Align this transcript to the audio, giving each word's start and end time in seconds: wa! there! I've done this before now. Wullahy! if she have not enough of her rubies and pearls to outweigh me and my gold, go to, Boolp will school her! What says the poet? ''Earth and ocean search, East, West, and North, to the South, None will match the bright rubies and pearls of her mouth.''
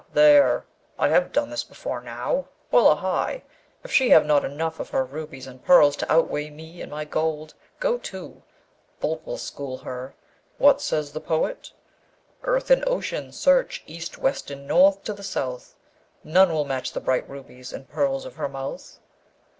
wa! 0.01 0.05
there! 0.15 0.65
I've 0.97 1.31
done 1.31 1.51
this 1.51 1.63
before 1.63 2.01
now. 2.01 2.47
Wullahy! 2.71 3.43
if 3.83 3.91
she 3.91 4.09
have 4.09 4.25
not 4.25 4.43
enough 4.43 4.79
of 4.79 4.89
her 4.89 5.05
rubies 5.05 5.45
and 5.45 5.63
pearls 5.63 5.95
to 5.97 6.11
outweigh 6.11 6.49
me 6.49 6.81
and 6.81 6.89
my 6.89 7.05
gold, 7.05 7.53
go 7.79 7.99
to, 7.99 8.41
Boolp 8.99 9.23
will 9.27 9.37
school 9.37 9.77
her! 9.77 10.15
What 10.57 10.81
says 10.81 11.11
the 11.11 11.21
poet? 11.21 11.69
''Earth 12.41 12.71
and 12.71 12.83
ocean 12.87 13.31
search, 13.31 13.83
East, 13.85 14.17
West, 14.17 14.49
and 14.49 14.65
North, 14.65 15.03
to 15.03 15.13
the 15.13 15.21
South, 15.21 15.75
None 16.23 16.51
will 16.51 16.65
match 16.65 16.93
the 16.93 16.99
bright 16.99 17.29
rubies 17.29 17.71
and 17.71 17.87
pearls 17.87 18.25
of 18.25 18.37
her 18.37 18.49
mouth.'' 18.49 18.97